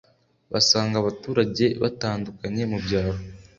basanga 0.51 0.95
abaturage 0.99 1.65
batandukanye 1.81 2.63
mu 2.71 2.77
byaro 2.85 3.19